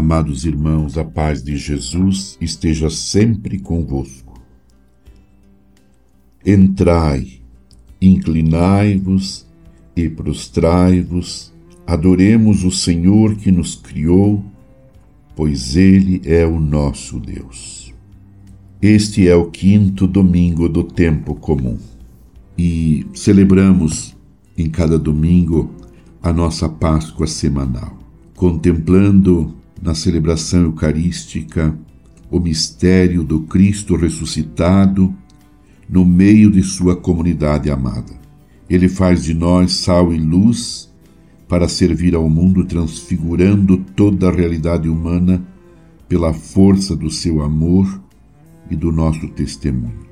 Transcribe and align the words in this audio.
Amados 0.00 0.46
irmãos, 0.46 0.96
a 0.96 1.04
paz 1.04 1.42
de 1.42 1.58
Jesus 1.58 2.38
esteja 2.40 2.88
sempre 2.88 3.58
convosco. 3.58 4.40
Entrai, 6.44 7.42
inclinai-vos 8.00 9.46
e 9.94 10.08
prostrai-vos, 10.08 11.52
adoremos 11.86 12.64
o 12.64 12.70
Senhor 12.70 13.34
que 13.34 13.52
nos 13.52 13.74
criou, 13.74 14.42
pois 15.36 15.76
Ele 15.76 16.22
é 16.24 16.46
o 16.46 16.58
nosso 16.58 17.20
Deus. 17.20 17.92
Este 18.80 19.28
é 19.28 19.36
o 19.36 19.50
quinto 19.50 20.06
domingo 20.06 20.66
do 20.66 20.82
tempo 20.82 21.34
comum 21.34 21.76
e 22.56 23.06
celebramos 23.12 24.16
em 24.56 24.70
cada 24.70 24.98
domingo 24.98 25.70
a 26.22 26.32
nossa 26.32 26.70
Páscoa 26.70 27.26
semanal, 27.26 27.98
contemplando 28.34 29.59
na 29.80 29.94
celebração 29.94 30.62
eucarística 30.62 31.76
o 32.30 32.38
mistério 32.38 33.24
do 33.24 33.40
Cristo 33.40 33.96
ressuscitado 33.96 35.14
no 35.88 36.04
meio 36.04 36.50
de 36.50 36.62
sua 36.62 36.94
comunidade 36.94 37.70
amada. 37.70 38.12
Ele 38.68 38.88
faz 38.88 39.24
de 39.24 39.34
nós 39.34 39.72
sal 39.72 40.12
e 40.12 40.18
luz 40.18 40.88
para 41.48 41.68
servir 41.68 42.14
ao 42.14 42.28
mundo, 42.30 42.64
transfigurando 42.64 43.78
toda 43.96 44.28
a 44.28 44.32
realidade 44.32 44.88
humana 44.88 45.44
pela 46.08 46.32
força 46.32 46.94
do 46.94 47.10
seu 47.10 47.42
amor 47.42 48.00
e 48.70 48.76
do 48.76 48.92
nosso 48.92 49.26
testemunho. 49.28 50.08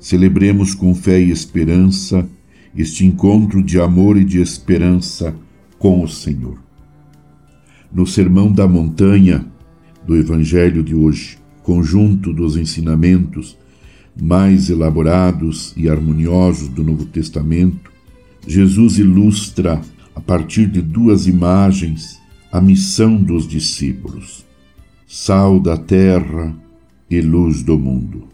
Celebremos 0.00 0.74
com 0.74 0.94
fé 0.94 1.20
e 1.20 1.30
esperança 1.30 2.26
este 2.74 3.04
encontro 3.04 3.62
de 3.62 3.78
amor 3.78 4.16
e 4.16 4.24
de 4.24 4.40
esperança 4.40 5.34
com 5.78 6.02
o 6.02 6.08
Senhor 6.08 6.63
no 7.94 8.04
Sermão 8.04 8.50
da 8.50 8.66
Montanha 8.66 9.46
do 10.04 10.16
Evangelho 10.16 10.82
de 10.82 10.96
hoje, 10.96 11.38
conjunto 11.62 12.32
dos 12.32 12.56
ensinamentos 12.56 13.56
mais 14.20 14.68
elaborados 14.68 15.72
e 15.76 15.88
harmoniosos 15.88 16.68
do 16.68 16.82
Novo 16.82 17.04
Testamento, 17.04 17.92
Jesus 18.46 18.98
ilustra, 18.98 19.80
a 20.14 20.20
partir 20.20 20.66
de 20.66 20.82
duas 20.82 21.26
imagens, 21.26 22.20
a 22.52 22.60
missão 22.60 23.16
dos 23.16 23.46
discípulos: 23.46 24.44
sal 25.06 25.60
da 25.60 25.76
terra 25.76 26.54
e 27.08 27.20
luz 27.20 27.62
do 27.62 27.78
mundo. 27.78 28.24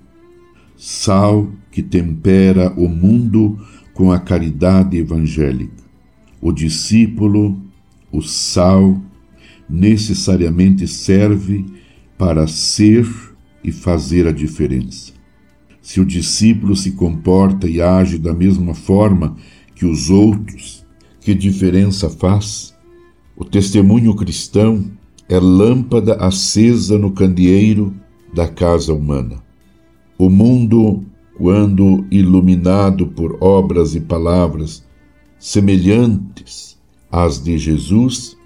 Sal 0.76 1.50
que 1.70 1.82
tempera 1.82 2.72
o 2.76 2.88
mundo 2.88 3.58
com 3.92 4.10
a 4.10 4.18
caridade 4.18 4.96
evangélica. 4.96 5.84
O 6.40 6.50
discípulo, 6.50 7.60
o 8.10 8.22
sal 8.22 9.00
necessariamente 9.70 10.86
serve 10.88 11.64
para 12.18 12.46
ser 12.46 13.06
e 13.62 13.70
fazer 13.70 14.26
a 14.26 14.32
diferença. 14.32 15.12
Se 15.80 16.00
o 16.00 16.04
discípulo 16.04 16.76
se 16.76 16.92
comporta 16.92 17.68
e 17.68 17.80
age 17.80 18.18
da 18.18 18.34
mesma 18.34 18.74
forma 18.74 19.36
que 19.74 19.86
os 19.86 20.10
outros, 20.10 20.84
que 21.20 21.34
diferença 21.34 22.10
faz? 22.10 22.74
O 23.36 23.44
testemunho 23.44 24.14
cristão 24.14 24.90
é 25.28 25.38
lâmpada 25.38 26.14
acesa 26.16 26.98
no 26.98 27.12
candeeiro 27.12 27.94
da 28.34 28.48
casa 28.48 28.92
humana. 28.92 29.42
O 30.18 30.28
mundo, 30.28 31.04
quando 31.38 32.04
iluminado 32.10 33.06
por 33.06 33.38
obras 33.40 33.94
e 33.94 34.00
palavras 34.00 34.84
semelhantes 35.38 36.78
às 37.10 37.42
de 37.42 37.56
Jesus, 37.56 38.36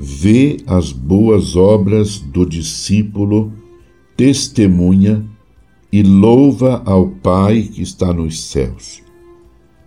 vê 0.00 0.58
as 0.64 0.92
boas 0.92 1.56
obras 1.56 2.20
do 2.20 2.46
discípulo, 2.46 3.52
testemunha 4.16 5.24
e 5.92 6.04
louva 6.04 6.80
ao 6.86 7.08
Pai 7.08 7.62
que 7.62 7.82
está 7.82 8.12
nos 8.12 8.40
céus, 8.40 9.02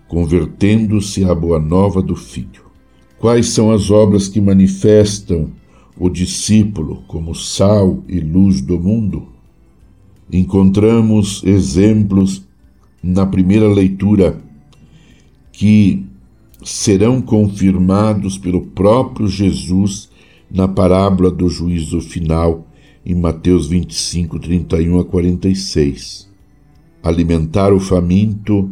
convertendo-se 0.09 1.23
à 1.23 1.33
boa 1.33 1.59
nova 1.59 2.01
do 2.01 2.17
Filho. 2.17 2.65
Quais 3.19 3.49
são 3.49 3.71
as 3.71 3.89
obras 3.89 4.27
que 4.27 4.41
manifestam 4.41 5.49
o 5.97 6.09
discípulo 6.09 7.03
como 7.07 7.33
sal 7.33 8.03
e 8.09 8.19
luz 8.19 8.59
do 8.59 8.77
mundo? 8.77 9.29
Encontramos 10.29 11.41
exemplos 11.45 12.43
na 13.01 13.25
primeira 13.25 13.67
leitura 13.67 14.41
que 15.53 16.05
serão 16.63 17.21
confirmados 17.21 18.37
pelo 18.37 18.61
próprio 18.61 19.27
Jesus 19.27 20.09
na 20.49 20.67
parábola 20.67 21.31
do 21.31 21.49
juízo 21.49 22.01
final, 22.01 22.67
em 23.05 23.15
Mateus 23.15 23.67
25, 23.67 24.37
31 24.39 24.99
a 24.99 25.05
46. 25.05 26.29
Alimentar 27.01 27.73
o 27.73 27.79
faminto, 27.79 28.69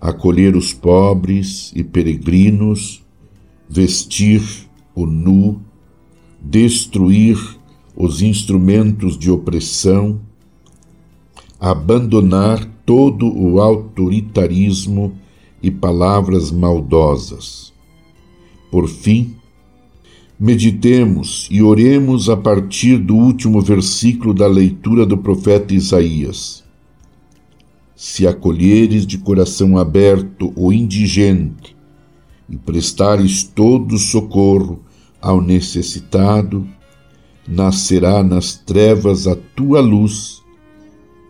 acolher 0.00 0.56
os 0.56 0.72
pobres 0.72 1.72
e 1.76 1.84
peregrinos, 1.84 3.04
vestir 3.68 4.42
o 4.94 5.06
nu, 5.06 5.60
destruir 6.40 7.38
os 7.94 8.20
instrumentos 8.20 9.16
de 9.16 9.30
opressão, 9.30 10.20
abandonar 11.60 12.64
todo 12.84 13.32
o 13.32 13.60
autoritarismo 13.60 15.12
e 15.62 15.70
palavras 15.70 16.50
maldosas. 16.50 17.72
Por 18.70 18.88
fim, 18.88 19.36
meditemos 20.38 21.46
e 21.50 21.62
oremos 21.62 22.28
a 22.28 22.36
partir 22.36 22.98
do 22.98 23.14
último 23.14 23.60
versículo 23.60 24.34
da 24.34 24.46
leitura 24.46 25.06
do 25.06 25.16
profeta 25.16 25.72
Isaías. 25.72 26.64
Se 27.94 28.26
acolheres 28.26 29.06
de 29.06 29.18
coração 29.18 29.78
aberto 29.78 30.52
o 30.56 30.72
indigente 30.72 31.76
e 32.50 32.56
prestares 32.56 33.44
todo 33.44 33.96
socorro 33.96 34.80
ao 35.20 35.40
necessitado, 35.40 36.66
nascerá 37.46 38.22
nas 38.22 38.56
trevas 38.56 39.28
a 39.28 39.36
tua 39.36 39.80
luz 39.80 40.42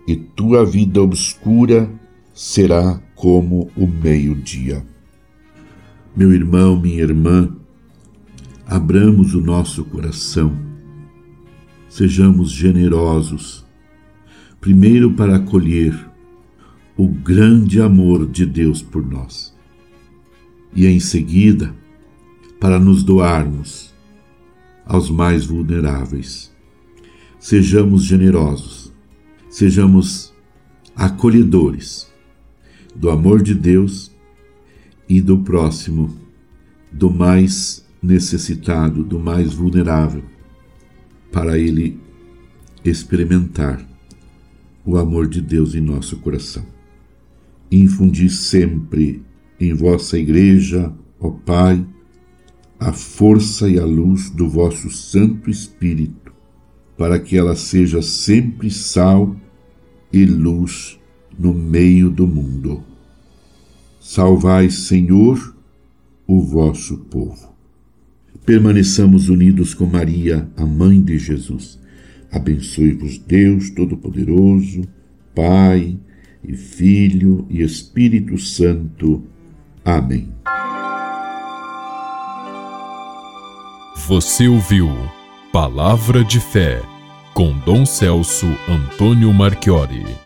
e 0.06 0.16
tua 0.16 0.64
vida 0.64 1.02
obscura 1.02 1.90
será 2.34 3.00
como 3.22 3.70
o 3.76 3.86
meio-dia. 3.86 4.84
Meu 6.16 6.32
irmão, 6.32 6.74
minha 6.74 7.02
irmã, 7.02 7.56
abramos 8.66 9.32
o 9.32 9.40
nosso 9.40 9.84
coração, 9.84 10.58
sejamos 11.88 12.50
generosos, 12.50 13.64
primeiro 14.60 15.12
para 15.12 15.36
acolher 15.36 15.96
o 16.96 17.06
grande 17.06 17.80
amor 17.80 18.28
de 18.28 18.44
Deus 18.44 18.82
por 18.82 19.08
nós, 19.08 19.56
e 20.74 20.84
em 20.84 20.98
seguida 20.98 21.72
para 22.58 22.80
nos 22.80 23.04
doarmos 23.04 23.94
aos 24.84 25.08
mais 25.08 25.46
vulneráveis. 25.46 26.52
Sejamos 27.38 28.02
generosos, 28.02 28.92
sejamos 29.48 30.34
acolhedores 30.96 32.11
do 32.94 33.10
amor 33.10 33.42
de 33.42 33.54
Deus 33.54 34.10
e 35.08 35.20
do 35.20 35.38
próximo, 35.38 36.16
do 36.90 37.10
mais 37.10 37.84
necessitado, 38.02 39.02
do 39.04 39.18
mais 39.18 39.54
vulnerável, 39.54 40.22
para 41.30 41.58
ele 41.58 41.98
experimentar 42.84 43.86
o 44.84 44.96
amor 44.96 45.28
de 45.28 45.40
Deus 45.40 45.74
em 45.74 45.80
nosso 45.80 46.16
coração. 46.18 46.64
Infundi 47.70 48.28
sempre 48.28 49.22
em 49.58 49.72
vossa 49.72 50.18
Igreja, 50.18 50.92
ó 51.20 51.30
Pai, 51.30 51.86
a 52.78 52.92
força 52.92 53.68
e 53.68 53.78
a 53.78 53.84
luz 53.84 54.28
do 54.30 54.48
vosso 54.48 54.90
Santo 54.90 55.48
Espírito, 55.48 56.32
para 56.98 57.18
que 57.18 57.36
ela 57.36 57.54
seja 57.54 58.02
sempre 58.02 58.70
sal 58.70 59.36
e 60.12 60.26
luz 60.26 60.98
no 61.38 61.52
meio 61.52 62.10
do 62.10 62.26
mundo. 62.26 62.82
Salvai, 64.00 64.70
Senhor, 64.70 65.56
o 66.26 66.40
vosso 66.40 66.98
povo. 66.98 67.52
Permaneçamos 68.44 69.28
unidos 69.28 69.74
com 69.74 69.86
Maria, 69.86 70.48
a 70.56 70.66
mãe 70.66 71.00
de 71.00 71.18
Jesus. 71.18 71.78
Abençoe-vos 72.30 73.18
Deus 73.18 73.70
Todo-Poderoso, 73.70 74.82
Pai 75.34 75.96
e 76.42 76.54
Filho 76.54 77.46
e 77.48 77.62
Espírito 77.62 78.36
Santo. 78.38 79.22
Amém. 79.84 80.28
Você 84.08 84.48
ouviu 84.48 84.88
Palavra 85.52 86.24
de 86.24 86.40
Fé 86.40 86.82
com 87.34 87.56
Dom 87.60 87.86
Celso 87.86 88.46
Antônio 88.68 89.32
Marchiori. 89.32 90.16